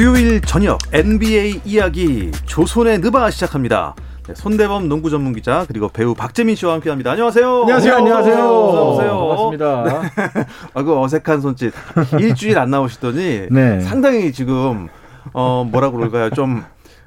[0.00, 3.94] 수요일 저녁 NBA 이야기 조선의 느바 시작합니다.
[4.26, 7.10] 네, 손대범 농구 전문 기자 그리고 배우 박재민 씨와 함께합니다.
[7.10, 7.60] 안녕하세요.
[7.64, 7.94] 안녕하세요.
[7.96, 8.34] 안녕하세요.
[8.34, 9.18] 어서오세요.
[9.18, 9.82] 반갑습니다.
[9.84, 10.46] 네.
[10.72, 11.74] 아 그 어색한 손짓
[12.18, 13.80] 일주일 안 나오시더니 네.
[13.80, 14.88] 상당히 지금
[15.34, 16.64] 어 뭐라 그럴까요 좀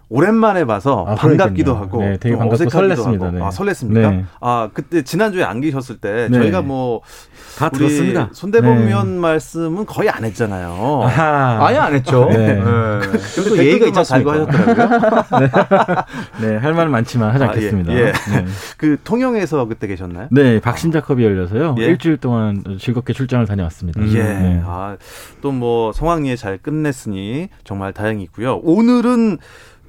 [0.10, 1.84] 오랜만에 봐서 아, 반갑기도 그러니까요.
[1.84, 3.22] 하고 네, 되게 좀 반갑고 어색하기도 설렜습니다.
[3.24, 3.32] 하고.
[3.38, 3.44] 네.
[3.44, 3.94] 아 설렜습니까?
[4.12, 4.26] 네.
[4.42, 6.38] 아 그때 지난주에 안 계셨을 때 네.
[6.40, 7.02] 저희가 뭐
[7.58, 8.30] 다 들었습니다.
[8.32, 8.88] 손대범 네.
[8.88, 11.02] 위원 말씀은 거의 안 했잖아요.
[11.04, 11.68] 아하.
[11.68, 12.26] 아예 안 했죠.
[12.32, 12.60] 네.
[13.36, 14.32] 그래도 예의가 있지 않습니까?
[14.34, 16.04] 하셨더라고요.
[16.42, 17.94] 네, 할 말은 많지만 하지 아, 예, 않겠습니다.
[17.94, 18.06] 예.
[18.06, 18.46] 네.
[18.78, 20.30] 그 통영에서 그때 계셨나요?
[20.32, 21.76] 네, 박신자컵이 열려서요.
[21.78, 21.84] 예.
[21.86, 24.02] 일주일 동안 즐겁게 출장을 다녀왔습니다.
[24.08, 24.24] 예.
[24.24, 24.62] 네.
[24.66, 24.98] 아,
[25.42, 28.62] 또 뭐 성황리에 잘 끝냈으니 정말 다행이고요.
[28.64, 29.38] 오늘은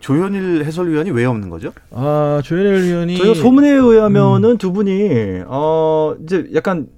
[0.04, 1.72] 조현일 해설위원이 왜 없는 거죠?
[1.90, 6.88] 아, 조현일 위원이 저희가 소문에 의하면은 두 분이 어 이제 약간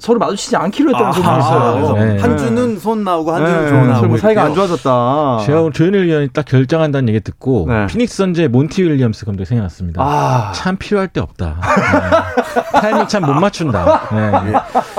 [0.00, 1.72] 서로 마주치지 않기로 했다는 소문이 있어요.
[1.74, 2.18] 그래서 네.
[2.20, 4.54] 한 주는 손 나오고 한 주는 네, 조 나오고 서로 뭐 사이가 안.
[4.54, 5.38] 좋아졌다.
[5.46, 7.86] 제가 오늘 조현일 위원이 딱 결정한다는 얘기 듣고 네.
[7.86, 10.02] 피닉스 선즈의 몬티 윌리엄스 감독이 생각났습니다.
[10.02, 11.56] 아, 참 필요할 때 없다.
[11.60, 12.80] 네.
[12.80, 14.08] 타이밍 참 못 맞춘다.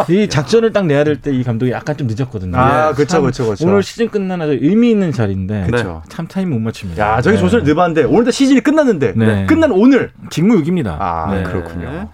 [0.08, 0.14] 네.
[0.24, 2.58] 이 작전을 딱 내야 될 때 이 감독이 약간 좀 늦었거든요.
[2.58, 2.94] 아, 예.
[2.94, 3.68] 그쵸, 참 그쵸, 그쵸.
[3.68, 6.02] 오늘 시즌 끝나는 아주 의미 있는 자리인데 그쵸.
[6.10, 7.04] 참 타이밍 못 맞춥니다.
[7.18, 7.42] 야, 저기 네.
[7.42, 9.46] 조선을 느봤는데 오늘 다 시즌이 끝났는데 네.
[9.48, 10.12] 끝난 오늘.
[10.30, 10.98] 직무유기입니다.
[11.00, 11.44] 아, 네.
[11.44, 12.10] 그렇군요.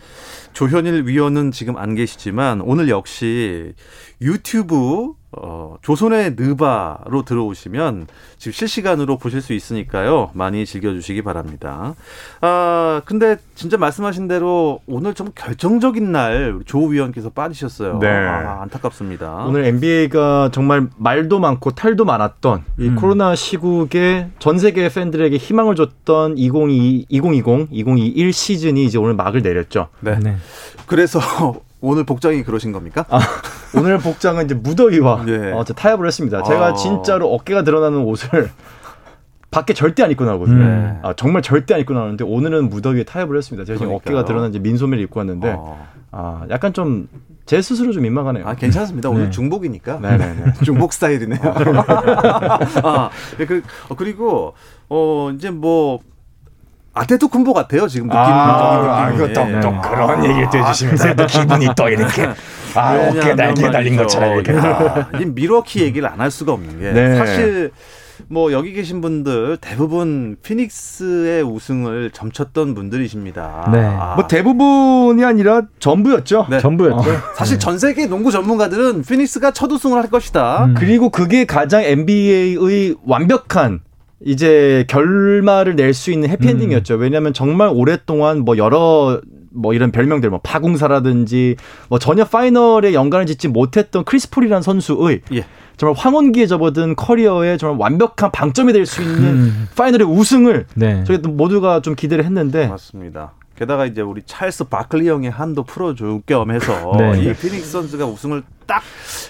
[0.57, 3.75] 조현일 위원은 지금 안 계시지만 오늘 역시
[4.19, 10.31] 유튜브 어, 조선의 느바로 들어오시면 지금 실시간으로 보실 수 있으니까요.
[10.33, 11.95] 많이 즐겨주시기 바랍니다.
[12.39, 17.99] 아, 근데 진짜 말씀하신 대로 오늘 좀 결정적인 날 조 위원께서 빠지셨어요.
[17.99, 18.07] 네.
[18.07, 19.45] 아, 안타깝습니다.
[19.45, 22.95] 오늘 NBA가 정말 말도 많고 탈도 많았던 이 음.
[22.95, 29.89] 코로나 시국에 전 세계 팬들에게 희망을 줬던 2022, 2020, 2021 시즌이 이제 오늘 막을 내렸죠.
[29.99, 30.17] 네.
[30.19, 30.37] 네.
[30.85, 31.19] 그래서
[31.81, 33.05] 오늘 복장이 그러신 겁니까?
[33.09, 33.19] 아,
[33.75, 35.51] 오늘 복장은 이제 무더위와 예.
[35.51, 36.43] 어, 타협을 했습니다.
[36.43, 36.73] 제가 아.
[36.73, 38.49] 진짜로 어깨가 드러나는 옷을
[39.51, 40.57] 밖에 절대 안 입고 나오거든요.
[40.63, 40.99] 음.
[41.03, 43.65] 아, 정말 절대 안 입고 나오는데 오늘은 무더위에 타협을 했습니다.
[43.65, 44.17] 제가 지금 그러니까요.
[44.17, 45.87] 어깨가 드러난 이제 민소매를 입고 왔는데 어.
[46.11, 47.07] 아, 약간 좀
[47.47, 48.45] 제 스스로 좀 민망하네요.
[48.45, 49.09] 아, 괜찮습니다.
[49.09, 49.29] 오늘 네.
[49.31, 49.99] 중복이니까.
[50.01, 50.53] 네네네.
[50.65, 51.39] 중복 스타일이네요.
[52.83, 54.53] 아, 네, 그, 어, 그리고,
[54.89, 56.01] 어, 이제 뭐,
[56.97, 58.19] 아테토 쿤보 같아요, 지금 느낌.
[58.19, 59.25] 아, 느낌이.
[59.31, 59.59] 이거 또, 예.
[59.59, 62.27] 또 그런 얘기를 또 해주시면서 또 기분이 또 이렇게
[62.75, 66.91] 아 어깨 날개 달린 것처럼 이렇게 야, 이 미러키 얘기를 안 할 수가 없는 게
[66.91, 67.15] 네.
[67.17, 67.71] 사실
[68.29, 73.69] 뭐 여기 계신 분들 대부분 피닉스의 우승을 점쳤던 분들이십니다.
[73.71, 73.79] 네.
[73.79, 76.47] 아, 뭐 대부분이 아니라 전부였죠.
[76.49, 76.59] 네.
[76.59, 77.03] 전부였죠.
[77.35, 80.65] 사실 전 세계 농구 전문가들은 피닉스가 첫 우승을 할 것이다.
[80.65, 80.73] 음.
[80.75, 83.81] 그리고 그게 가장 NBA의 완벽한
[84.25, 86.95] 이제 결말을 낼 수 있는 해피엔딩이었죠.
[86.95, 91.55] 왜냐하면 정말 오랫동안 뭐 여러 뭐 이런 별명들 뭐 파공사라든지
[91.89, 95.45] 뭐 전혀 파이널에 연관을 짓지 못했던 크리스 폴이라는 선수의 예.
[95.77, 99.67] 정말 황혼기에 접어든 커리어에 정말 완벽한 방점이 될 수 있는 음.
[99.75, 101.03] 파이널의 우승을 네.
[101.05, 103.33] 저희 또 모두가 좀 기대를 했는데 맞습니다.
[103.57, 107.23] 게다가 이제 우리 찰스 바클리 형의 한도 풀어줄 겸 해서 네.
[107.23, 108.83] 이 피닉스 선즈가 우승을 딱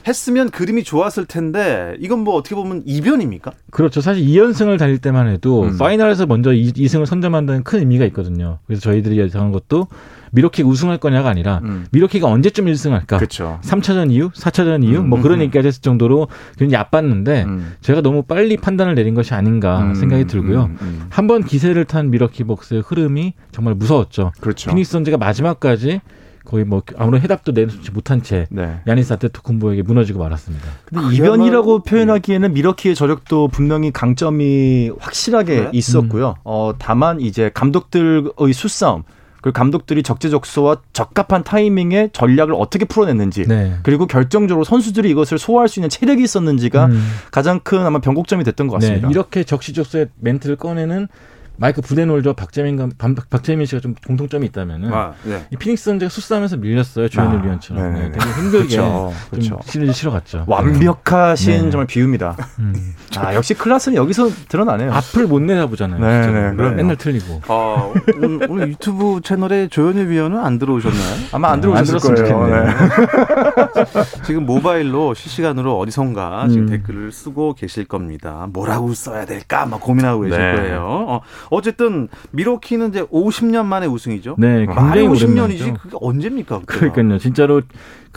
[0.06, 3.52] 했으면 그림이 좋았을 텐데 이건 뭐 어떻게 보면 이변입니까?
[3.72, 4.02] 그렇죠.
[4.02, 5.78] 사실 2연승을 달릴 때만 해도 음.
[5.78, 8.60] 파이널에서 먼저 2, 승을 선점한다는 큰 의미가 있거든요.
[8.66, 9.88] 그래서 저희들이 예상한 것도
[10.32, 11.86] 미러키가 우승할 거냐가 아니라 음.
[11.92, 13.18] 미러키가 언제쯤 1승할까?
[13.18, 13.60] 그렇죠.
[13.64, 15.44] 3차전 이후, 4차전 이후 뭐 음, 그런 음.
[15.44, 16.28] 얘기까지 했을 정도로
[16.58, 17.74] 굉장히 얕봤는데 음.
[17.82, 20.64] 제가 너무 빨리 판단을 내린 것이 아닌가 음, 생각이 들고요.
[20.64, 21.06] 음, 음.
[21.10, 24.32] 한번 기세를 탄 미러키 벅스의 흐름이 정말 무서웠죠.
[24.40, 24.70] 그렇죠.
[24.70, 26.02] 피닉스 선즈가 마지막까지
[26.48, 28.80] 거의 뭐 아무런 해답도 내놓지 못한 채 네.
[28.88, 30.66] 야니스 아테토쿤보에게 무너지고 말았습니다.
[30.86, 35.70] 근데 이변이라고 표현하기에는 미러키의 저력도 분명히 강점이 확실하게 네?
[35.74, 36.36] 있었고요.
[36.46, 39.04] 어, 다만 이제 감독들의 수싸움,
[39.48, 43.76] 그리고 감독들이 적재적소와 적합한 타이밍에 전략을 어떻게 풀어냈는지, 네.
[43.84, 47.08] 그리고 결정적으로 선수들이 이것을 소화할 수 있는 체력이 있었는지가 음.
[47.32, 49.08] 가장 큰 아마 변곡점이 됐던 것 같습니다.
[49.08, 51.08] 네, 이렇게 적시적소의 멘트를 꺼내는
[51.58, 55.46] 마이크 부데놀저 박재민 감- 박- 박재민 씨가 좀 공통점이 있다면은 아, 네.
[55.52, 58.00] 이 피닉스 선수가 수싸면서 밀렸어요 조현일 아, 위원처럼 네.
[58.00, 59.60] 네, 되게 힘들게 그렇죠, 좀 그렇죠.
[59.66, 60.44] 실을 실어갔죠.
[60.48, 61.70] 완벽하신 네.
[61.72, 62.36] 정말 비유입니다.
[62.60, 62.94] 음.
[63.18, 64.92] 아, 역시 클라스는 여기서 드러나네요.
[64.94, 66.00] 앞을 못 내다보잖아요.
[66.00, 66.52] 네.
[66.52, 66.70] 네.
[66.76, 67.42] 맨날 틀리고.
[67.48, 71.16] 아, 오늘, 오늘 유튜브 채널에 조현일 위원은 안 들어오셨나요?
[71.32, 72.48] 아마 안안 들어오셨을 들었으면 거예요.
[72.48, 72.66] 좋겠네요.
[72.66, 74.08] 네.
[74.26, 76.70] 지금 모바일로 실시간으로 어디선가 지금 음.
[76.70, 78.48] 댓글을 쓰고 계실 겁니다.
[78.52, 79.66] 뭐라고 써야 될까?
[79.66, 80.56] 막 고민하고 계실 네.
[80.56, 80.82] 거예요.
[80.86, 84.36] 어, 어쨌든 밀워키는 이제 50년 만에 우승이죠.
[84.38, 85.74] 네, 굉장히 50년이지 오랜만이죠.
[85.76, 86.60] 그게 언제입니까?
[86.66, 86.94] 그때가?
[86.94, 87.20] 그러니까요.
[87.20, 87.62] 진짜로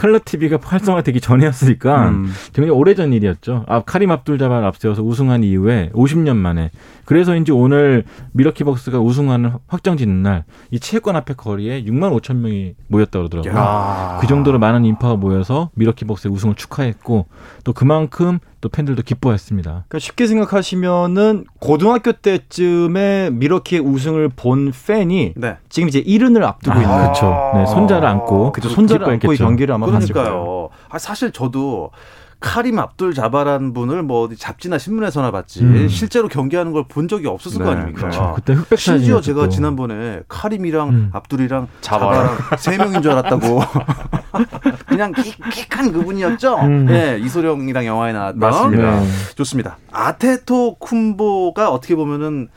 [0.01, 2.33] 칼라 TV가 활성화되기 전이었으니까 음.
[2.55, 3.65] 굉장히 오래전 일이었죠.
[3.69, 6.71] 아, 카림 압둘 자바를 앞세워서 우승한 이후에 50년 만에
[7.05, 12.75] 그래서인지 오늘 밀워키 벅스가 우승하는 확정 짓는 날 이 체육관 앞에 거리에 6만 5천 명이
[12.89, 13.53] 모였다 그러더라고요.
[13.53, 14.19] 야.
[14.21, 17.27] 그 정도로 많은 인파가 모여서 밀워키 벅스의 우승을 축하했고
[17.65, 19.71] 또 그만큼 또 팬들도 기뻐했습니다.
[19.71, 25.57] 그러니까 쉽게 생각하시면은 고등학교 때쯤에 미러키의 우승을 본 팬이 네.
[25.71, 27.53] 지금 이제 이른을 앞두고 아, 있는 그렇죠.
[27.55, 29.37] 네, 손자를 안고 그죠 손자를 안고 이.
[29.37, 29.87] 경기를 아마.
[29.91, 30.69] 그러니까요.
[30.89, 31.91] 아, 사실 저도
[32.41, 35.89] 카림 압둘 자바라는 분을 뭐 어디 잡지나 신문에서나 봤지 음.
[35.89, 38.01] 실제로 경기하는 걸 본 적이 없었을 네, 거 아닙니까?
[38.01, 38.33] 그렇죠.
[38.35, 39.21] 그때 흑백 심지어.
[39.21, 41.11] 제가 지난번에 카림이랑 음.
[41.13, 42.37] 압둘이랑 자바랑.
[42.39, 43.61] 자바랑 세 명인 줄 알았다고.
[44.89, 46.57] 그냥 킥, 킥한 그분이었죠.
[46.61, 46.87] 음.
[46.87, 48.39] 네, 이소룡이랑 영화에 나왔던.
[48.41, 49.01] 맞습니다.
[49.01, 49.07] 네.
[49.37, 49.77] 좋습니다.
[49.93, 52.49] 아데토쿤보가 어떻게 보면은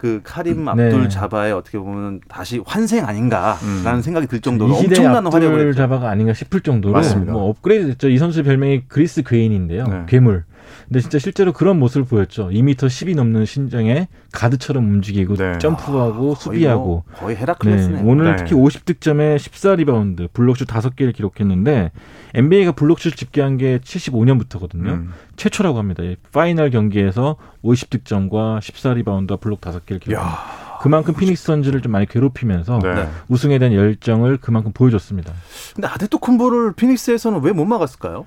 [0.00, 0.70] 그 카림 네.
[0.70, 4.00] 압둘 자바의 어떻게 보면 다시 환생 아닌가라는 음.
[4.00, 5.76] 생각이 들 정도로 엄청난 활약을 했죠.
[5.76, 7.32] 자바가 아닌가 싶을 정도로 맞습니다.
[7.32, 8.08] 뭐 업그레이드 됐죠.
[8.08, 9.84] 이 선수 별명이 그리스 괴인인데요.
[9.84, 10.04] 네.
[10.06, 10.44] 괴물.
[10.88, 12.48] 근데 진짜 실제로 그런 모습을 보였죠.
[12.50, 15.58] 2m 10이 넘는 신장에 가드처럼 움직이고 네.
[15.58, 18.02] 점프하고 거의 수비하고 뭐 거의 네, 헤라클레스네.
[18.04, 18.36] 오늘 네.
[18.36, 21.92] 특히 50득점에 14리바운드, 블록슛 5개를 기록했는데
[22.34, 24.86] NBA가 블록슛 집계한 게 75년부터거든요.
[24.86, 25.12] 음.
[25.36, 26.02] 최초라고 합니다.
[26.02, 30.60] 이 파이널 경기에서 50득점과 14리바운드와 블록 5개를 기록합니다.
[30.80, 32.94] 그만큼 피닉스 선즈를 좀 많이 괴롭히면서 네.
[32.94, 33.08] 네.
[33.28, 35.32] 우승에 대한 열정을 그만큼 보여줬습니다.
[35.74, 38.24] 근데 아데토쿤보를 피닉스에서는 왜 못 막았을까요?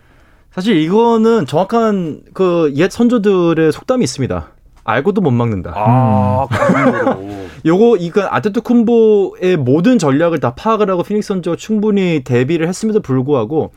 [0.53, 4.49] 사실 이거는 정확한 그 옛 선조들의 속담이 있습니다.
[4.85, 5.73] 알고도 못 막는다.
[5.75, 7.43] 아, 그 정도로.
[7.65, 13.71] 요거 이건 아데토쿤보의 모든 전략을 다 파악을 하고 피닉스 선즈가 충분히 대비를 했음에도 불구하고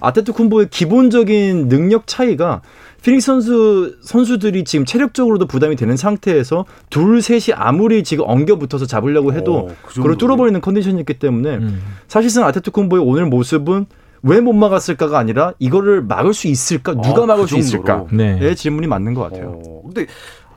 [0.00, 2.60] 아테토 쿤보의 기본적인 능력 차이가
[3.02, 9.32] 피닉스 선수 선수들이 지금 체력적으로도 부담이 되는 상태에서 둘 셋이 아무리 지금 엉겨 붙어서 잡으려고
[9.32, 10.18] 해도 어, 그 그걸.
[10.18, 11.80] 뚫어버리는 컨디션이었기 때문에 음.
[12.08, 13.86] 사실상 아테토 쿤보의 오늘 모습은
[14.22, 18.16] 왜 못 막았을까가 아니라 이거를 막을 수 있을까 누가 아, 막을 그 수 있을까 정도로.
[18.16, 18.38] 네.
[18.40, 19.60] 의 질문이 맞는 것 같아요.
[19.64, 20.06] 어, 근데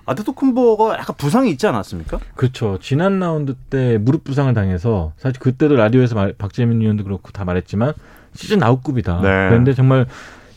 [0.05, 2.19] 아테토 쿤보가 약간 부상이 있지 않았습니까?
[2.35, 2.77] 그렇죠.
[2.81, 7.93] 지난 라운드 때 무릎 부상을 당해서 사실 그때도 라디오에서 말- 박재민 의원도 그렇고 다 말했지만
[8.33, 9.21] 시즌 아웃급이다.
[9.21, 9.27] 네.
[9.49, 10.07] 그런데 정말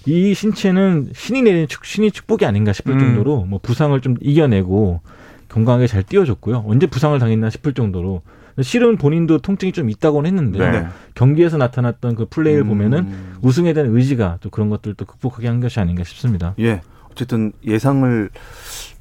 [0.05, 2.99] 이 신체는 신이 내린 축, 신이 축복이 아닌가 싶을 음.
[2.99, 5.01] 정도로 뭐 부상을 좀 이겨내고
[5.49, 6.65] 건강하게 잘 뛰어줬고요.
[6.67, 8.23] 언제 부상을 당했나 싶을 정도로
[8.63, 10.87] 실은 본인도 통증이 좀 있다고는 했는데 네.
[11.15, 12.69] 경기에서 나타났던 그 플레이를 음.
[12.69, 13.09] 보면은
[13.43, 16.55] 우승에 대한 의지가 또 그런 것들도 극복하게 한 것이 아닌가 싶습니다.
[16.59, 16.81] 예.
[17.11, 18.31] 어쨌든 예상을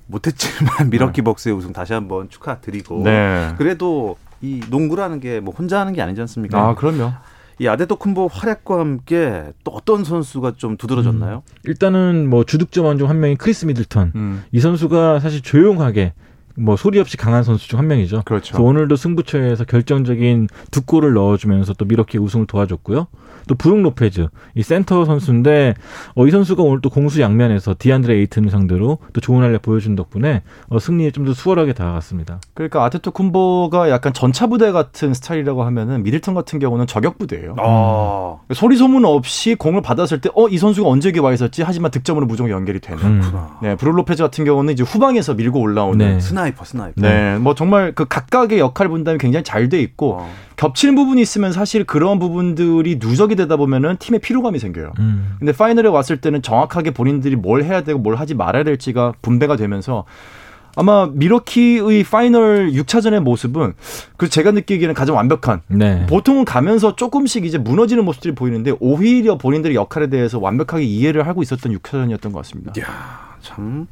[0.08, 1.24] 못했지만 미러키 네.
[1.24, 3.54] 벅스의 우승 다시 한번 축하드리고 네.
[3.58, 6.60] 그래도 이 농구라는 게 뭐 혼자 하는 게 아니지 않습니까?
[6.70, 7.12] 아 그럼요.
[7.58, 11.42] 이 아데토쿤보 활약과 함께 또 어떤 선수가 좀 두드러졌나요?
[11.64, 14.12] 일단은 뭐 주득점 원중 한 명이 크리스 미들턴.
[14.16, 14.44] 음.
[14.52, 16.14] 이 선수가 사실 조용하게
[16.58, 18.22] 뭐 소리 없이 강한 선수 중 한 명이죠.
[18.26, 18.54] 그렇죠.
[18.54, 23.08] 그래서 오늘도 승부처에서 결정적인 두 골을 넣어주면서 또 밀워키 우승을 도와줬고요.
[23.48, 25.76] 또 브룩 로페즈 이 센터 선수인데
[26.16, 30.42] 어, 이 선수가 오늘 또 공수 양면에서 디안드레 에이튼을 상대로 또 좋은 활약 보여준 덕분에
[30.70, 32.40] 어, 승리에 좀 더 수월하게 다가갔습니다.
[32.54, 37.56] 그러니까 아데토쿤보가 약간 전차 부대 같은 스타일이라고 하면은 미들턴 같은 경우는 저격 부대예요.
[37.60, 41.92] 아, 소리 소문 없이 공을 받았을 때 어 이 선수가 언제 여기 와 있었지 하지만
[41.92, 43.04] 득점으로 무조건 연결이 되는.
[43.04, 43.20] 음.
[43.22, 43.58] 그렇구나.
[43.62, 45.98] 네, 브룩 로페즈 같은 경우는 이제 후방에서 밀고 올라오는.
[45.98, 46.20] 네.
[46.20, 47.02] sniper, sniper.
[47.02, 50.30] 네, 뭐 정말 그 각각의 역할 분담이 굉장히 잘 돼 있고 어.
[50.58, 54.94] 겹치는 부분이 있으면 사실 그런 부분들이 누적이 되다 보면은 팀에 피로감이 생겨요.
[55.00, 55.36] 음.
[55.40, 60.06] 근데 파이널에 왔을 때는 정확하게 본인들이 뭘 해야 되고 뭘 하지 말아야 될지가 분배가 되면서
[60.76, 63.74] 아마 밀워키의 파이널 6차전의 모습은
[64.18, 66.06] 그 제가 느끼기에는 가장 완벽한 네.
[66.08, 71.76] 보통은 가면서 조금씩 이제 무너지는 모습들이 보이는데 오히려 본인들의 역할에 대해서 완벽하게 이해를 하고 있었던
[71.78, 72.74] 6차전이었던 것 같습니다.
[72.78, 72.86] 이야,
[73.42, 73.88] 참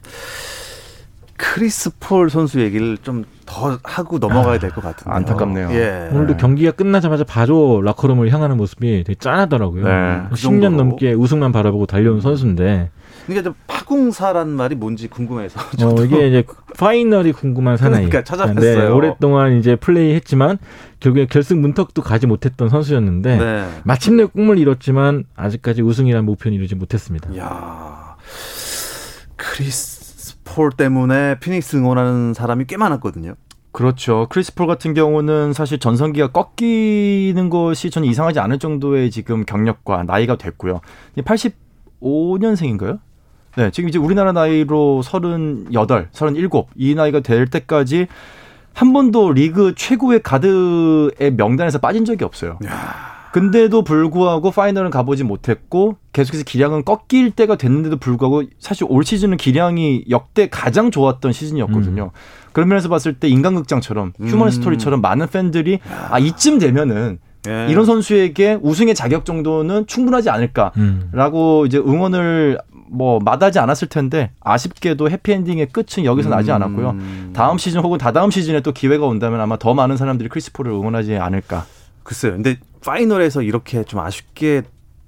[1.38, 5.12] 크리스 폴 선수 얘기를 좀 더 하고 넘어가야 될 것 같은데.
[5.12, 5.70] 안타깝네요.
[5.72, 6.10] 예.
[6.12, 9.84] 오늘도 경기가 끝나자마자 바로 라커룸을 향하는 모습이 되게 짠하더라고요.
[9.86, 10.22] 네.
[10.30, 10.70] 그 10년 정도로.
[10.78, 12.90] 넘게 우승만 바라보고 달려온 선수인데
[13.26, 15.60] 그러니까 좀 파궁사란 말이 뭔지 궁금해서.
[15.60, 16.04] 어.
[16.04, 16.44] 이게 이제
[16.78, 18.06] 파이널이 궁금한 사나이.
[18.06, 18.80] 그러니까 찾아봤어요.
[18.80, 20.58] 네, 오랫동안 이제 플레이했지만
[21.00, 23.68] 결국에 결승 문턱도 가지 못했던 선수였는데 네.
[23.84, 27.38] 마침내 꿈을 이뤘지만 아직까지 우승이라는 목표는 이루지 못했습니다.
[27.38, 28.16] 야
[29.36, 30.03] 크리스
[30.54, 33.34] 폴 때문에 피닉스 응원하는 사람이 꽤 많았거든요.
[33.72, 34.28] 그렇죠.
[34.30, 40.38] 크리스 폴 같은 경우는 사실 전성기가 꺾이는 것이 저는 이상하지 않을 정도의 지금 경력과 나이가
[40.38, 40.82] 됐고요.
[41.18, 43.00] 85년생인가요?
[43.58, 48.06] 네, 지금 이제 우리나라 나이로 38, 37, 이 나이가 될 때까지
[48.74, 52.60] 한 번도 리그 최고의 가드의 명단에서 빠진 적이 없어요.
[53.34, 60.06] 근데도 불구하고 파이널은 가보지 못했고 계속해서 기량은 꺾일 때가 됐는데도 불구하고 사실 올 시즌은 기량이
[60.12, 62.12] 역대 가장 좋았던 시즌이었거든요.
[62.52, 64.52] 그런 면에서 봤을 때 인간극장처럼 휴먼 음.
[64.52, 65.80] 스토리처럼 많은 팬들이
[66.12, 67.66] 아 이쯤 되면은 예.
[67.72, 71.66] 이런 선수에게 우승의 자격 정도는 충분하지 않을까라고 음.
[71.66, 72.60] 이제 응원을
[72.92, 76.90] 뭐 마다하지 않았을 텐데 아쉽게도 해피엔딩의 끝은 여기서 나지 않았고요.
[76.92, 77.34] 음.
[77.36, 81.66] 다음 시즌 혹은 다다음 시즌에 또 기회가 온다면 아마 더 많은 사람들이 크리스포를 응원하지 않을까.
[82.04, 82.34] 글쎄요.
[82.34, 84.64] 근데 파이널에서 이렇게 좀 아쉽게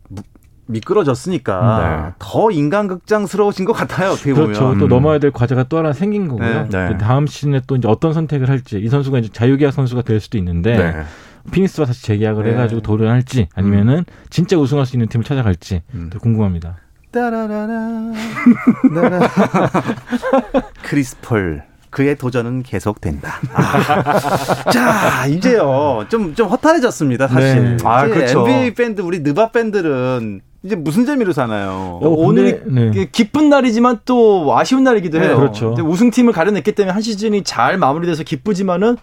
[0.09, 0.21] 무-
[0.67, 2.13] 미끄러졌으니까 네.
[2.19, 4.11] 더 인간극장스러워진 것 같아요.
[4.11, 4.47] 어떻게 보면.
[4.53, 4.77] 그렇죠.
[4.79, 4.89] 또 음.
[4.89, 6.67] 넘어야 될 과제가 또 하나 생긴 거고요.
[6.69, 6.89] 네.
[6.89, 6.97] 네.
[6.97, 11.03] 다음 시즌에 또 이제 어떤 선택을 할지 이 선수가 이제 자유계약 선수가 될 수도 있는데
[11.51, 12.51] 피닉스와 다시 재계약을 네.
[12.51, 16.09] 해가지고 도전할지 아니면은 진짜 우승할 수 있는 팀을 찾아갈지 음.
[16.11, 16.77] 또 궁금합니다.
[17.11, 18.11] 따라라라.
[18.95, 19.29] 따라.
[20.83, 21.63] 크리스폴.
[21.95, 23.39] 그의 도전은 계속된다.
[23.53, 24.67] 아.
[24.69, 26.05] 자, 이제요.
[26.09, 27.77] 좀, 좀 허탈해졌습니다, 사실.
[27.77, 27.83] 네.
[27.85, 28.41] 아, 그렇죠.
[28.41, 31.99] NBA 팬들, 우리 느바 팬들은 이제 무슨 재미로 사나요?
[32.01, 33.07] 어, 오늘이 네.
[33.13, 35.37] 기쁜 날이지만 또 아쉬운 날이기도 네, 해요.
[35.37, 35.67] 그렇죠.
[35.67, 38.97] 근데 우승팀을 가려냈기 때문에 한 시즌이 잘 마무리돼서 기쁘지만은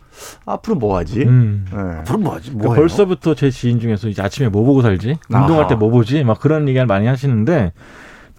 [0.45, 1.23] 앞으로 뭐 하지?
[1.23, 1.65] 음.
[1.73, 1.79] 네.
[2.01, 2.51] 앞으로 뭐 하지?
[2.51, 2.83] 그러니까 뭐 해요?
[2.83, 5.17] 벌써부터 제 지인 중에서 이제 아침에 뭐 보고 살지?
[5.31, 5.69] 운동할 아하.
[5.69, 6.25] 때뭐 보지?
[6.25, 7.73] 막 그런 얘기를 많이 하시는데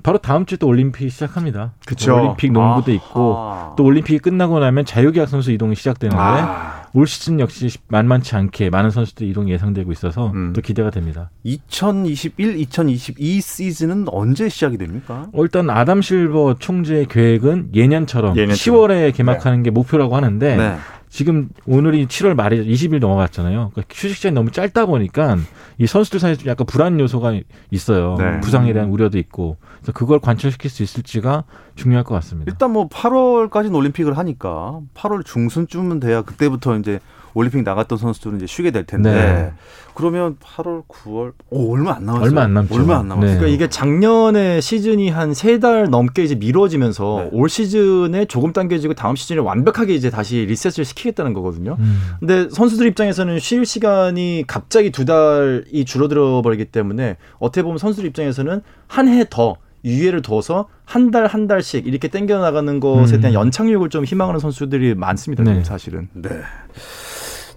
[0.03, 1.71] 바로 다음 주에 또 올림픽이 시작합니다.
[1.85, 2.13] 그쵸.
[2.15, 2.95] 올림픽 농구도 아하.
[2.95, 8.69] 있고 또 올림픽이 끝나고 나면 자유계약 선수 이동이 시작되는데 아, 올 시즌 역시 만만치 않게
[8.69, 10.53] 많은 선수들 이동이 예상되고 있어서 음.
[10.53, 11.29] 또 기대가 됩니다.
[11.43, 15.27] 2021, 2022 시즌은 언제 시작이 됩니까?
[15.33, 18.89] 어, 일단 아담 실버 총재의 계획은 예년처럼, 예년처럼.
[18.89, 20.77] 10월에 개막하는 게 목표라고 하는데 네.
[21.13, 22.63] 지금 오늘이 7월 말이죠.
[22.63, 23.69] 20일 넘어갔잖아요.
[23.71, 25.37] 그러니까 휴식 시간이 너무 짧다 보니까
[25.77, 27.39] 이 선수들 사이에 좀 약간 불안 요소가
[27.69, 28.15] 있어요.
[28.17, 28.39] 네.
[28.39, 29.57] 부상에 대한 우려도 있고.
[29.77, 31.43] 그래서 그걸 관철시킬 수 있을지가
[31.75, 32.51] 중요할 것 같습니다.
[32.51, 36.99] 일단 뭐 8월까지는 올림픽을 하니까 8월 중순쯤은 돼야 그때부터 이제
[37.33, 39.53] 올림픽 나갔던 선수들은 이제 쉬게 될 텐데 네.
[39.95, 42.25] 그러면 8월, 9월 오 얼마 안 남았어요.
[42.27, 42.73] 얼마 안 남죠.
[42.75, 43.31] 얼마 안 남았어요.
[43.31, 43.37] 네.
[43.37, 47.29] 그러니까 이게 작년에 시즌이 한 세 달 넘게 이제 미뤄지면서 네.
[47.31, 51.75] 올 시즌에 조금 당겨지고 다음 시즌에 완벽하게 이제 다시 리셋을 시키겠다는 거거든요.
[51.79, 52.01] 음.
[52.19, 58.61] 근데 선수들 입장에서는 쉴 시간이 갑자기 두 달이 줄어들어 버리기 때문에 어떻게 보면 선수들 입장에서는
[58.87, 63.21] 한 해 더 유예를 둬서 한 달 한 달씩 이렇게 땡겨 나가는 것에 음.
[63.21, 65.43] 대한 연착륙을 좀 희망하는 선수들이 많습니다.
[65.43, 65.61] 네.
[65.63, 66.07] 사실은.
[66.13, 66.29] 네.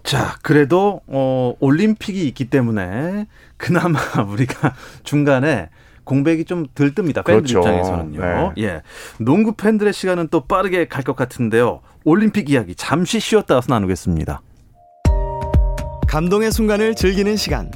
[0.06, 3.98] 자, 그래도 어 올림픽이 있기 때문에 그나마
[4.30, 5.68] 우리가 중간에
[6.04, 7.24] 공백이 좀덜 뜹니다.
[7.24, 7.58] 팬들 그렇죠.
[7.58, 8.20] 입장에서는요.
[8.56, 8.62] 네.
[8.62, 8.82] 예.
[9.18, 11.80] 농구 팬들의 시간은 또 빠르게 갈 것 같은데요.
[12.04, 14.40] 올림픽 이야기 잠시 쉬었다 와서 나누겠습니다.
[16.06, 17.72] 감동의 순간을 즐기는 시간.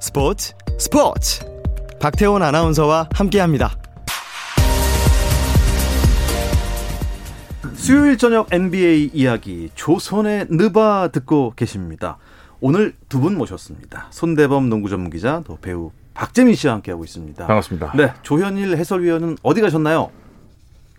[0.00, 1.44] 스포츠 스포츠.
[2.00, 3.72] 박태원 아나운서와 함께합니다.
[7.78, 12.18] 수요일 저녁 NBA 이야기 조선의 느바 듣고 계십니다.
[12.60, 14.08] 오늘 두 분 모셨습니다.
[14.10, 17.46] 손대범 농구 전문 기자, 또 배우 박재민 씨와 함께하고 있습니다.
[17.46, 17.92] 반갑습니다.
[17.96, 20.10] 네, 조현일 해설위원은 어디 가셨나요?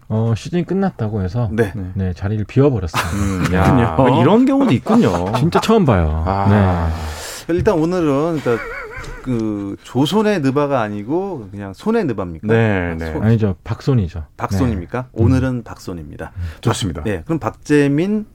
[0.08, 1.72] 어, 시즌이 끝났다고 해서 네.
[1.94, 3.04] 네, 자리를 비워버렸어요.
[3.14, 5.34] 음, 야, 이런 경우도 있군요.
[5.38, 6.24] 진짜 처음 봐요.
[6.26, 6.90] 아.
[7.50, 8.64] 일단 오늘은 그러니까
[9.24, 12.48] 그 조선의 느바가 아니고 그냥 손의 느바입니까?
[12.48, 13.12] 네, 네.
[13.12, 13.28] 손- 네.
[13.28, 13.56] 아니죠.
[13.64, 14.26] 박손이죠.
[14.38, 15.10] 박손입니까?
[15.14, 16.32] 오늘은 박손입니다.
[16.62, 17.04] 좋습니다.
[17.04, 18.26] 네, 그럼 박재민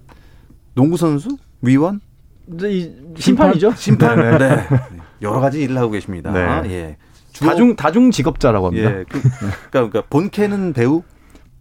[0.75, 2.01] 농구 선수 위원
[2.63, 3.73] 이 심판이죠?
[3.77, 4.57] 심판 네, 네.
[4.57, 4.67] 네.
[5.23, 6.31] 여러 가지 일을 하고 계십니다.
[6.33, 6.71] 네.
[6.71, 6.97] 예.
[7.41, 8.91] 다중 다중 직업자라고 합니다.
[8.91, 9.05] 예.
[9.09, 11.03] 그, 그러니까, 그러니까 본캐는 배우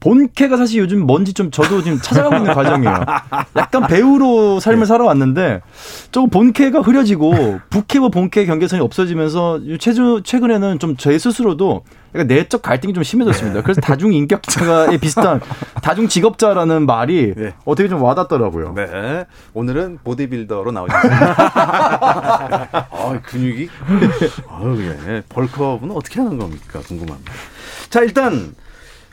[0.03, 2.93] 본캐가 사실 요즘 뭔지 좀 저도 지금 찾아가고 있는 과정이에요.
[3.55, 5.61] 약간 배우로 삶을 살아왔는데
[6.11, 11.83] 조금 본캐가 흐려지고 부캐와 본캐 경계선이 없어지면서 최주, 최근에는 좀 제 스스로도
[12.15, 13.61] 약간 내적 갈등이 좀 심해졌습니다.
[13.61, 15.41] 그래서 다중 인격자가에 비슷한
[15.81, 17.53] 다중 직업자라는 말이 네.
[17.65, 18.73] 어떻게 좀 와닿더라고요.
[18.75, 19.25] 네.
[19.53, 21.35] 오늘은 보디빌더로 나오셨습니다.
[22.91, 23.69] 아, 근육이
[24.49, 25.23] 아유, 예.
[25.29, 26.79] 벌크업은 어떻게 하는 겁니까?
[26.85, 27.31] 궁금합니다.
[27.89, 28.53] 자, 일단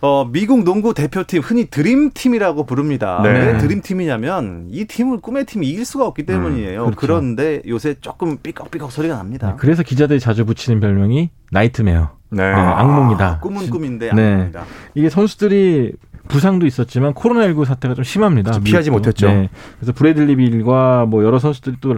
[0.02, 3.20] 어, 미국 농구 대표팀 흔히 드림팀이라고 부릅니다.
[3.22, 3.30] 네.
[3.30, 6.84] 왜 드림팀이냐면 이 팀을 꿈의 팀이 이길 수가 없기 때문이에요.
[6.84, 6.96] 그렇죠.
[6.96, 9.48] 그런데 요새 조금 삐걱삐걱 소리가 납니다.
[9.48, 12.10] 네, 그래서 기자들이 자주 붙이는 별명이 nightmare.
[12.30, 12.42] 네.
[12.42, 13.40] 네, 악몽이다.
[13.40, 14.32] 꿈은 꿈인데 네.
[14.32, 14.64] 악몽이다.
[14.94, 15.92] 이게 선수들이
[16.28, 18.60] 부상도 있었지만 코로나19 사태가 좀 심합니다.
[18.60, 18.90] 피하지.
[18.90, 19.26] 못했죠.
[19.26, 19.50] 네.
[19.78, 21.96] 그래서 브래들리 빌과 뭐 여러 선수들이 또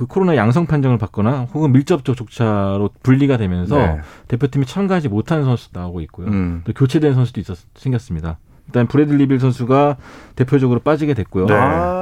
[0.00, 4.00] 그 코로나 양성 판정을 받거나 혹은 밀접 접촉자로 분리가 되면서 네.
[4.28, 6.28] 대표팀이 참가하지 못하는 선수도 나오고 있고요.
[6.28, 6.62] 음.
[6.64, 8.38] 또 교체된 선수도 있었 생겼습니다.
[8.70, 9.96] 일단 브래들리 빌 선수가
[10.36, 11.46] 대표적으로 빠지게 됐고요.
[11.46, 11.54] 네.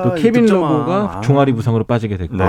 [0.04, 0.72] 또 케빈 득점왕.
[0.72, 1.20] 러브가 아.
[1.22, 2.44] 종아리 부상으로 빠지게 됐고 네.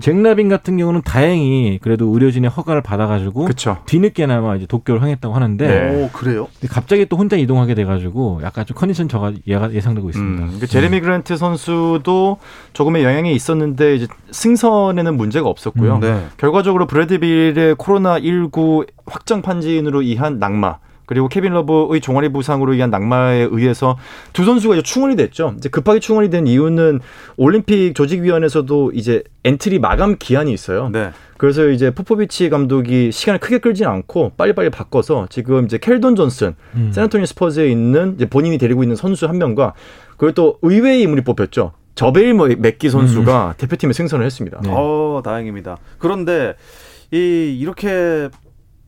[0.00, 3.76] 잭라빈 같은 경우는 다행히 그래도 의료진의 허가를 받아가지고 그렇죠.
[3.86, 6.04] 뒤늦게나마 이제 도쿄로 향했다고 하는데 네.
[6.04, 6.48] 오, 그래요?
[6.58, 10.44] 근데 갑자기 또 혼자 이동하게 돼가지고 약간 좀 컨디션 저하가 예상되고 있습니다.
[10.44, 12.38] 음, 그 제레미 그랜트 선수도
[12.72, 15.96] 조금의 영향이 있었는데 이제 승선에는 문제가 없었고요.
[15.96, 16.26] 음, 네.
[16.38, 20.78] 결과적으로 브래들리 빌의 코로나 19 확진 판정으로 인한 낙마
[21.10, 23.98] 그리고 케빈 러브의 종아리 부상으로 인한 낙마에 의해서
[24.32, 25.54] 두 선수가 이제 충원이 됐죠.
[25.58, 27.00] 이제 급하게 충원이 된 이유는
[27.36, 30.88] 올림픽 조직위원회에서도 이제 엔트리 마감 기한이 있어요.
[30.88, 31.10] 네.
[31.36, 36.92] 그래서 이제 포포비치 감독이 시간을 크게 끌지 않고 빨리빨리 바꿔서 지금 이제 켈든 존슨, 음.
[36.94, 39.72] 샌안토니오 스퍼스에 있는 이제 본인이 데리고 있는 선수 한 명과
[40.16, 41.72] 그리고 또 의외의 인물이 뽑혔죠.
[41.96, 44.60] 자베일 뭐 맥기 선수가 대표팀에 승선을 했습니다.
[44.62, 44.70] 네.
[44.72, 45.76] 어, 다행입니다.
[45.98, 46.54] 그런데
[47.10, 48.28] 이 이렇게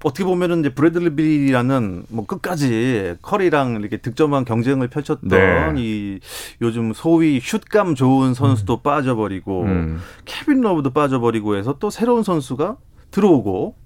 [0.05, 5.73] 어떻게 보면은 이제 브래들리 빌이라는 뭐 끝까지 커리랑 이렇게 득점왕 경쟁을 펼쳤던 네.
[5.77, 6.19] 이
[6.61, 10.01] 요즘 소위 슛감 좋은 선수도 빠져버리고 음.
[10.25, 12.77] 케빈 러브도 빠져버리고 해서 또 새로운 선수가
[13.11, 13.77] 들어오고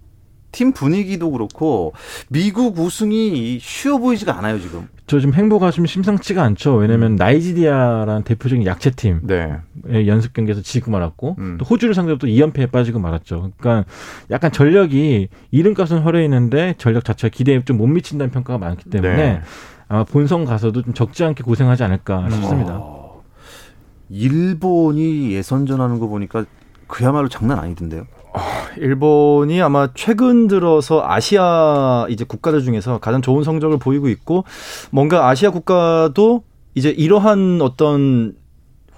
[0.50, 1.92] 팀 분위기도 그렇고
[2.28, 4.88] 미국 우승이 쉬워 보이지가 않아요 지금.
[5.06, 6.74] 저 지금 행보가 좀 심상치가 않죠.
[6.74, 9.56] 왜냐면 나이지리아라는 대표적인 약체팀 네.
[9.84, 11.56] 의 연습 경기에서 지고 말았고 음.
[11.60, 13.52] 또 호주를 상대로 또 2연패에 빠지고 말았죠.
[13.56, 13.88] 그러니까
[14.32, 19.40] 약간 전력이 이름값은 허려 있는데 전력 자체가 기대에 좀 못 미친다는 평가가 많기 때문에 네.
[19.88, 22.78] 아마 본선 가서도 좀 적지 않게 고생하지 않을까 싶습니다.
[22.80, 23.22] 어,
[24.08, 26.44] 일본이 예선전 하는 거 보니까
[26.86, 28.06] 그야말로 장난 아니던데요.
[28.78, 34.44] 일본이 아마 최근 들어서 아시아 이제 국가들 중에서 가장 좋은 성적을 보이고 있고
[34.90, 36.42] 뭔가 아시아 국가도
[36.74, 38.34] 이제 이러한 어떤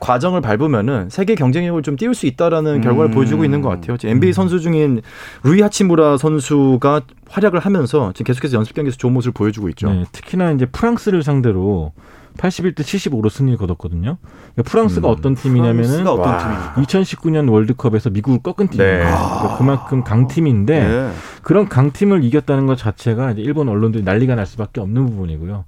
[0.01, 3.15] 과정을 밟으면은 세계 경쟁력을 좀 띄울 수 있다라는 결과를 음.
[3.15, 3.97] 보여주고 있는 것 같아요.
[3.97, 5.03] 지금 NBA 선수 중인
[5.43, 9.91] 루이 하치무라 선수가 활약을 하면서 지금 계속해서 연습 경기에서 좋은 모습을 보여주고 있죠.
[9.91, 11.93] 네, 특히나 이제 프랑스를 상대로
[12.39, 14.17] 81대 75로 승리를 거뒀거든요.
[14.55, 16.39] 그러니까 프랑스가 음, 어떤 팀이냐면은 프랑스가 어떤 와.
[16.39, 16.75] 팀입니까?
[16.83, 18.93] 2019년 월드컵에서 미국을 꺾은 팀이에요.
[18.93, 19.01] 네.
[19.05, 21.11] 그러니까 그만큼 강팀인데 네.
[21.43, 25.65] 그런 강팀을 이겼다는 것 자체가 이제 일본 언론들이 난리가 날 수밖에 없는 부분이고요.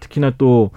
[0.00, 0.70] 특히나 또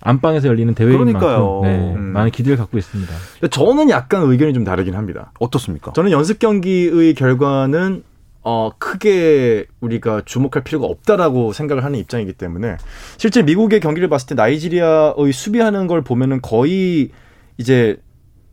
[0.00, 1.62] 안방에서 열리는 대회인 그러니까요.
[1.62, 2.02] 만큼 네, 음.
[2.12, 3.12] 많은 기대를 갖고 있습니다.
[3.50, 5.32] 저는 약간 의견이 좀 다르긴 합니다.
[5.40, 5.92] 어떻습니까?
[5.94, 8.04] 저는 연습 경기의 결과는
[8.44, 12.76] 어 크게 우리가 주목할 필요가 없다라고 생각을 하는 입장이기 때문에
[13.16, 17.10] 실제 미국의 경기를 봤을 때 나이지리아의 수비하는 걸 보면은 거의
[17.56, 17.96] 이제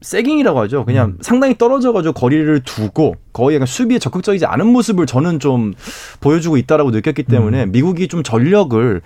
[0.02, 0.86] 세깅이라고 하죠.
[0.86, 5.74] 그냥 상당히 떨어져가지고 거리를 두고 거의 약간 수비에 적극적이지 않은 모습을 저는 좀
[6.22, 9.02] 보여주고 있다라고 느꼈기 때문에 미국이 좀 전력을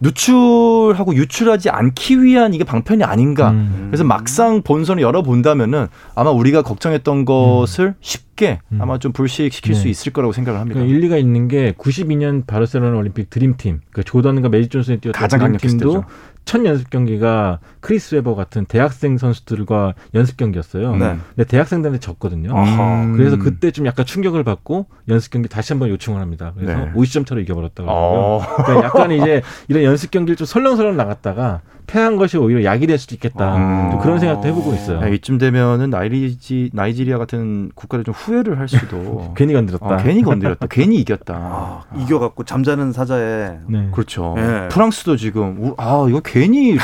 [0.00, 3.50] 누출하고 유출하지 않기 위한 이게 방편이 아닌가.
[3.50, 3.86] 음.
[3.88, 8.78] 그래서 막상 본선을 열어본다면은 아마 우리가 걱정했던 것을 쉽게 음.
[8.80, 9.80] 아마 좀 불식시킬 네.
[9.80, 10.80] 수 있을 거라고 생각을 합니다.
[10.80, 15.88] 그러니까 일리가 있는 게 92년 바르셀로나 올림픽 드림팀, 그 조던과 매직 존슨이 뛰었던 가장 드림팀도
[15.88, 16.04] 때죠.
[16.46, 20.94] 첫 연습 경기가 크리스 웨버 같은 대학생 선수들과 연습 경기였어요.
[20.94, 21.16] 네.
[21.34, 22.56] 근데 대학생들한테 졌거든요.
[22.56, 23.12] 아하.
[23.16, 26.52] 그래서 그때 좀 약간 충격을 받고 연습 경기 다시 한번 요청을 합니다.
[26.56, 26.92] 그래서 네.
[26.94, 27.88] 50점 차로 이겨버렸다고.
[27.90, 28.40] 어.
[28.64, 33.14] 그러니까 약간 이제 이런 연습 경기를 좀 설렁설렁 나갔다가 패한 것이 오히려 약이 될 수도
[33.14, 33.56] 있겠다.
[33.56, 33.90] 음.
[33.92, 35.00] 좀 그런 생각도 해보고 있어요.
[35.02, 39.32] 야, 이쯤 되면은 나이지 나이지리아 같은 국가를 좀 후회를 할 수도.
[39.38, 39.86] 괜히 건드렸다.
[39.86, 40.66] 어, 괜히 건드렸다.
[40.68, 41.34] 괜히 이겼다.
[41.36, 43.88] 아, 이겨갖고 잠자는 사자에 네.
[43.92, 44.34] 그렇죠.
[44.38, 44.68] 예.
[44.68, 46.35] 프랑스도 지금 우- 아 이거 괜히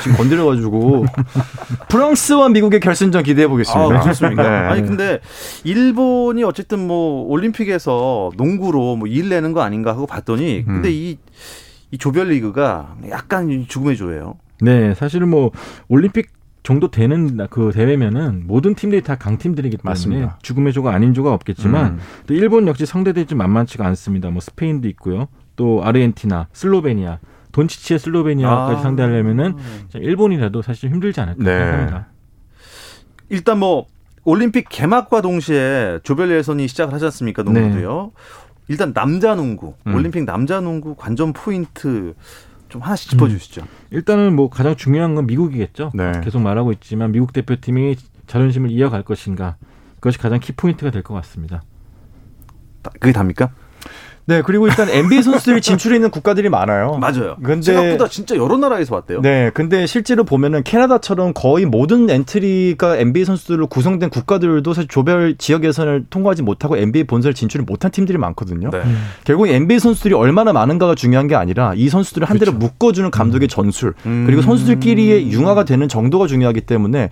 [0.03, 1.05] 지금 건드려가지고
[1.89, 3.97] 프랑스와 미국의 결승전 기대해 보겠습니다.
[3.99, 4.43] 아, 그렇습니까?
[4.43, 4.49] 네.
[4.49, 5.21] 아니 근데
[5.65, 10.93] 일본이 어쨌든 뭐 올림픽에서 농구로 뭐 일 내는 거 아닌가 하고 봤더니 근데 음.
[10.95, 11.19] 이,
[11.91, 14.37] 이 조별리그가 약간 죽음의 조예요.
[14.63, 15.51] 네, 사실은 뭐
[15.89, 16.31] 올림픽
[16.63, 20.39] 정도 되는 그 대회면은 모든 팀들이 다 강팀들이기 때문에 맞습니다.
[20.43, 21.99] 죽음의 조가 아닌 조가 없겠지만 음.
[22.27, 24.31] 또 일본 역시 상대들이 좀 만만치가 않습니다.
[24.31, 25.27] 뭐 스페인도 있고요.
[25.57, 27.19] 또 아르헨티나, 슬로베니아,
[27.53, 28.83] 돈치치의 슬로베니아까지 아.
[28.83, 29.57] 상대하려면은
[29.95, 31.59] 일본이라도 사실 힘들지 않을까 네.
[31.59, 32.07] 생각합니다.
[33.29, 33.87] 일단 뭐
[34.25, 37.43] 올림픽 개막과 동시에 조별 예선이 시작을 하지 않습니까?
[37.43, 38.13] 농구도요.
[38.69, 39.95] 일단 남자 농구, 음.
[39.95, 42.15] 올림픽 남자 농구 관전 포인트
[42.69, 43.67] 좀 하나씩 짚어 주시죠.
[43.91, 45.91] 일단은 뭐 가장 중요한 건 미국이겠죠.
[45.95, 46.13] 네.
[46.25, 49.57] 계속 말하고 있지만 미국 대표팀이 자존심을 이어갈 것인가
[49.97, 51.63] 그것이 가장 키 포인트가 될 것 같습니다.
[52.83, 53.51] 다- 그게 답니까?
[54.25, 56.97] 네 그리고 일단 NBA 선수들이 진출해 있는 국가들이 많아요.
[57.03, 57.37] 맞아요.
[57.43, 59.21] 근데- 생각보다 진짜 여러 나라에서 왔대요.
[59.21, 65.65] 네, 근데 실제로 보면은 캐나다처럼 거의 모든 엔트리가 NBA 선수들로 구성된 국가들도 사실 조별 지역
[65.65, 68.71] 예선을 통과하지 못하고 NBA 본선을 진출을 못한 팀들이 많거든요.
[68.71, 68.83] 네.
[69.25, 73.95] 결국 NBA 선수들이 얼마나 많은가가 중요한 게 아니라 이 선수들을 한 대로 묶어주는 감독의 전술
[74.07, 74.25] 음.
[74.27, 77.11] 그리고 선수들끼리의 융화가 되는 정도가 중요하기 때문에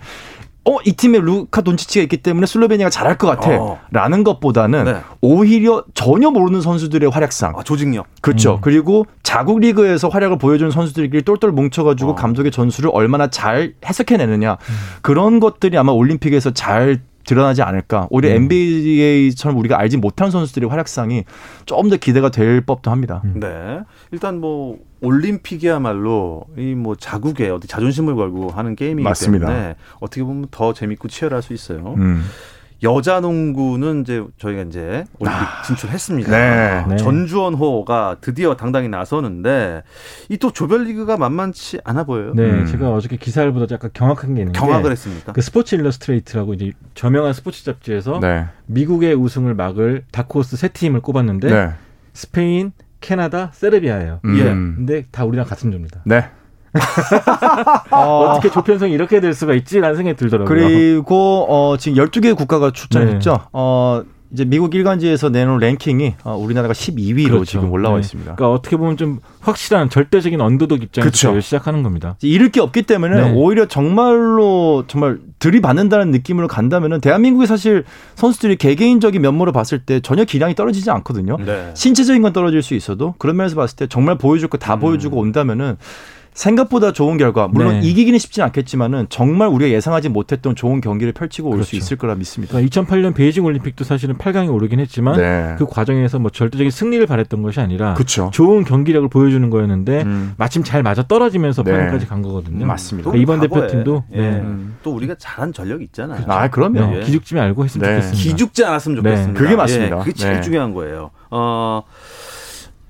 [0.63, 3.35] 어 이 팀에 루카 돈치치가 있기 때문에 슬로베니아가 잘할 것 어.
[3.35, 4.95] 같아라는 것보다는 네.
[5.21, 8.07] 오히려 전혀 모르는 선수들의 활약상 아, 조직력.
[8.21, 8.55] 그렇죠.
[8.55, 8.57] 음.
[8.61, 12.15] 그리고 자국 리그에서 활약을 보여주는 선수들끼리 똘똘 뭉쳐가지고 어.
[12.15, 14.75] 감독의 전술을 얼마나 잘 해석해내느냐 음.
[15.01, 18.07] 그런 것들이 아마 올림픽에서 잘 드러나지 않을까.
[18.09, 18.43] 오히려 음.
[18.43, 21.25] NBA처럼 우리가 알지 못한 선수들의 활약상이
[21.65, 23.21] 조금 더 기대가 될 법도 합니다.
[23.25, 23.39] 음.
[23.39, 23.79] 네.
[24.11, 29.45] 일단 뭐 올림픽이야말로 이 뭐 자국에 어디 자존심을 걸고 하는 게임이기 맞습니다.
[29.47, 31.93] 때문에 어떻게 보면 더 재밌고 치열할 수 있어요.
[31.97, 32.23] 음.
[32.83, 36.31] 여자 농구는 이제 저희가 이제 올림픽 진출했습니다.
[36.31, 36.85] 네.
[36.89, 36.97] 네.
[36.97, 39.83] 전주원호가 드디어 당당히 나서는데
[40.29, 42.33] 이 또 조별리그가 만만치 않아 보여요.
[42.35, 42.65] 네, 음.
[42.65, 45.33] 제가 어저께 기사를 보다 약간 경악한 게 있는데 경악을 했습니까?
[45.33, 48.47] 그 스포츠 일러스트레이트라고 이제 저명한 스포츠 잡지에서 네.
[48.65, 51.69] 미국의 우승을 막을 다크호스 세 팀을 꼽았는데 네.
[52.13, 54.19] 스페인, 캐나다, 세르비아예요.
[54.25, 54.29] 예.
[54.51, 54.73] 음.
[54.77, 56.01] 근데 다 우리랑 같은 조입니다.
[56.05, 56.25] 네.
[57.91, 60.47] 어 떻게 조편성이 이렇게 될 수가 있지라는 생각이 들더라고요.
[60.47, 63.31] 그리고 어 지금 12개 국가가 출전했죠.
[63.31, 63.37] 네.
[63.53, 64.03] 어
[64.33, 67.45] 이제 미국 일간지에서 내놓은 랭킹이 어, 우리나라가 12위로 그렇죠.
[67.45, 68.01] 지금 올라와 네.
[68.01, 68.35] 있습니다.
[68.35, 71.11] 그러니까 어떻게 보면 좀 확실한 절대적인 언더독 입장에서.
[71.11, 72.15] 대회를 시작하는 겁니다.
[72.21, 73.31] 잃을 게 없기 때문에 네.
[73.33, 77.83] 오히려 정말로 정말 들이받는다는 느낌으로 간다면은 대한민국이 사실
[78.15, 81.37] 선수들이 개개인적인 면모를 봤을 때 전혀 기량이 떨어지지 않거든요.
[81.45, 81.71] 네.
[81.73, 84.79] 신체적인 건 떨어질 수 있어도 그런 면에서 봤을 때 정말 보여줄 거다 음.
[84.79, 85.75] 보여주고 온다면은
[86.33, 87.87] 생각보다 좋은 결과 물론 네.
[87.87, 91.77] 이기기는 쉽진 않겠지만은 정말 우리가 예상하지 못했던 좋은 경기를 펼치고 올수 그렇죠.
[91.77, 92.53] 있을 거라 믿습니다.
[92.53, 95.55] 그러니까 2008년 베이징 올림픽도 사실은 8강에 오르긴 했지만 네.
[95.57, 98.29] 그 과정에서 뭐 절대적인 승리를 바랬던 것이 아니라 그렇죠.
[98.33, 100.33] 좋은 경기력을 보여주는 거였는데 음.
[100.37, 101.71] 마침 잘 맞아 떨어지면서 네.
[101.71, 102.65] 8강까지 간 거거든요.
[102.65, 103.11] 맞습니다.
[103.11, 104.21] 또 이번 과거에, 대표팀도 예.
[104.21, 104.29] 네.
[104.39, 104.77] 음.
[104.83, 106.23] 또 우리가 잘한 전력이 있잖아요.
[106.27, 106.79] 아, 그럼요.
[106.79, 107.03] 네, 예.
[107.03, 108.01] 기죽지 말고 했으면 네.
[108.01, 108.23] 좋겠습니다.
[108.23, 109.09] 기죽지 않았으면 네.
[109.09, 109.39] 좋겠습니다.
[109.39, 109.95] 그게 맞습니다.
[109.97, 110.41] 예, 그게 제일 네.
[110.41, 111.11] 중요한 거예요.
[111.29, 111.83] 어,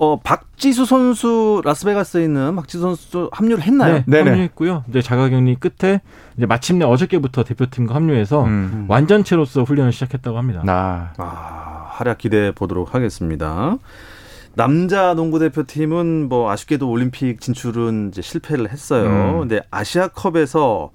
[0.01, 3.93] 어, 박지수 선수 라스베가스에 있는 박지수 선수 합류를 했나요?
[3.93, 4.29] 네, 네네.
[4.31, 4.85] 합류했고요.
[4.89, 6.01] 이제 자가격리 끝에
[6.35, 8.85] 이제 마침내 어저께부터 대표팀과 합류해서 음.
[8.87, 10.63] 완전체로서 훈련을 시작했다고 합니다.
[10.65, 13.77] 나 아, 활약 기대해 보도록 하겠습니다.
[14.55, 19.05] 남자 농구 대표팀은 뭐 아쉽게도 올림픽 진출은 이제 실패를 했어요.
[19.05, 19.39] 음.
[19.41, 20.89] 근데 아시아컵에서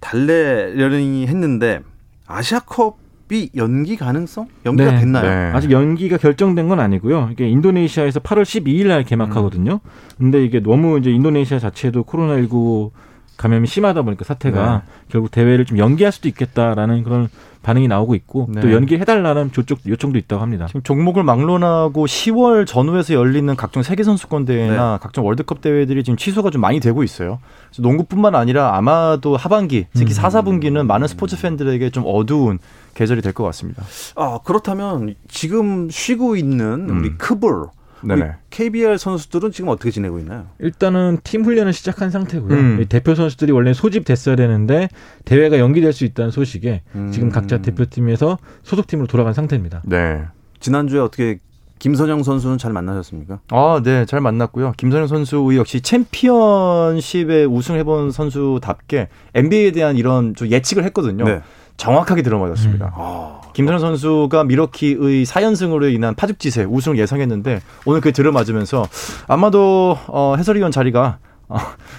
[0.00, 1.80] 달래려니 했는데
[2.26, 2.98] 아시아컵
[3.32, 4.46] 이 연기 가능성?
[4.66, 5.00] 연기가 네.
[5.00, 5.22] 됐나요?
[5.24, 5.56] 네.
[5.56, 7.30] 아직 연기가 결정된 건 아니고요.
[7.32, 9.80] 이게 인도네시아에서 8월 12일 날 개막하거든요.
[9.82, 9.90] 음.
[10.18, 12.90] 근데 이게 너무 이제 인도네시아 자체도 코로나19
[13.42, 14.92] 감염이 심하다 보니까 사태가 네.
[15.08, 17.28] 결국 대회를 좀 연기할 수도 있겠다라는 그런
[17.62, 18.60] 반응이 나오고 있고 네.
[18.60, 20.66] 또 연기해달라는 조쪽 요청도 있다고 합니다.
[20.66, 26.50] 지금 종목을 막론하고 10월 전후에서 열리는 각종 세계 선수권 대회나 각종 월드컵 대회들이 지금 취소가
[26.50, 27.38] 좀 많이 되고 있어요.
[27.68, 30.14] 그래서 농구뿐만 아니라 아마도 하반기, 특히 음.
[30.14, 32.58] 4, 4분기는 많은 스포츠 팬들에게 좀 어두운
[32.94, 33.82] 계절이 될 것 같습니다.
[34.16, 37.14] 아, 그렇다면 지금 쉬고 있는 우리 음.
[37.18, 37.66] 크볼
[38.04, 38.32] 네네.
[38.50, 40.46] KBL 선수들은 지금 어떻게 지내고 있나요?
[40.58, 42.54] 일단은 팀 훈련을 시작한 상태고요.
[42.54, 42.78] 음.
[42.80, 44.88] 이 대표 선수들이 원래 소집됐어야 되는데
[45.24, 47.10] 대회가 연기될 수 있다는 소식에 음.
[47.12, 49.82] 지금 각자 대표팀에서 소속팀으로 돌아간 상태입니다.
[49.84, 50.24] 네.
[50.60, 51.38] 지난주에 어떻게
[51.82, 53.40] 김선영 선수는 잘 만나셨습니까?
[53.50, 54.74] 아, 네, 잘 만났고요.
[54.76, 61.24] 김선영 선수 역시 챔피언십에 우승해본 선수답게 NBA에 대한 이런 좀 예측을 했거든요.
[61.24, 61.42] 네.
[61.82, 62.92] 정확하게 들어맞았습니다.
[62.96, 68.86] 아, 김선영 선수가 미러키의 4연승으로 인한 파죽지세 우승을 예상했는데 오늘 그게 들어맞으면서
[69.26, 71.18] 아마도 어, 해설위원 자리가
[71.48, 71.58] 어,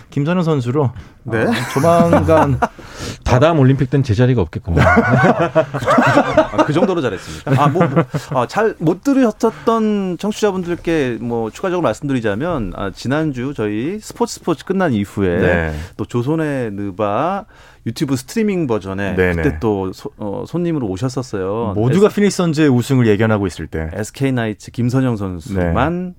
[0.10, 0.92] 김선영 선수로
[1.24, 1.44] 네.
[1.44, 2.60] 어, 조만간
[3.26, 4.82] 다다음 올림픽 때는 제 자리가 없겠군요.
[4.82, 7.64] 아, 그 정도로 잘했습니까?
[7.64, 7.84] 아, 뭐,
[8.32, 15.38] 뭐 잘 못 들으셨던 청취자분들께 뭐 추가적으로 말씀드리자면 아, 지난주 저희 스포츠 스포츠 끝난 이후에
[15.40, 15.76] 네.
[15.98, 17.46] 또 조선의 느바
[17.86, 19.42] 유튜브 스트리밍 버전에 네네.
[19.42, 21.74] 그때 또 소- 어, 손님으로 오셨었어요.
[21.76, 26.16] 모두가 피닉스 선즈의 우승을 예견하고 있을 때 SK 나이츠 김선영 선수만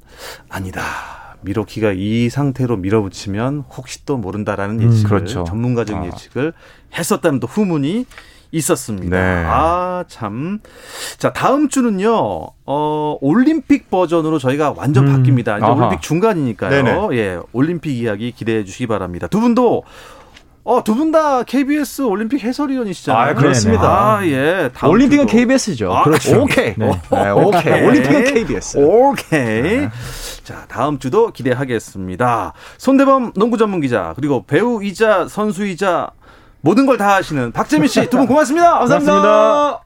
[0.48, 0.82] 아니다.
[1.40, 5.44] 미러키가 이 상태로 밀어붙이면 혹시 또 모른다라는 음, 예측을 그렇죠.
[5.44, 6.06] 전문가적 아.
[6.06, 6.52] 예측을
[6.96, 8.06] 했었다는 또 후문이
[8.50, 9.16] 있었습니다.
[9.16, 9.44] 네.
[9.46, 10.60] 아, 참.
[11.18, 15.22] 자, 다음 주는요, 어, 올림픽 버전으로 저희가 완전 음.
[15.22, 15.56] 바뀝니다.
[15.58, 15.72] 이제 아하.
[15.74, 16.70] 올림픽 중간이니까요.
[16.70, 17.08] 네네.
[17.18, 19.26] 예, 올림픽 이야기 기대해 주시기 바랍니다.
[19.26, 19.82] 두 분도
[20.64, 23.30] 어, 두 분 다 KBS 올림픽 해설위원이시잖아요.
[23.30, 24.16] 아, 그렇습니다.
[24.16, 24.70] 아, 예.
[24.82, 25.38] 올림픽은 주도.
[25.38, 25.92] KBS죠.
[25.94, 26.42] 아, 그렇죠.
[26.42, 26.74] 오케이.
[26.78, 26.90] 네.
[27.10, 27.82] 네, 오케이.
[27.86, 28.78] 올림픽은 KBS.
[28.78, 29.88] 오케이.
[30.42, 32.54] 자, 다음 주도 기대하겠습니다.
[32.78, 36.10] 손대범 농구 전문 기자, 그리고 배우이자 선수이자
[36.62, 38.78] 모든 걸 다 하시는 박재민 씨 두 분 고맙습니다.
[38.88, 39.83] 감사합니다.